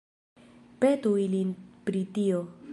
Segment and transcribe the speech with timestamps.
[0.79, 1.53] Petu ilin
[1.85, 2.45] pri tio.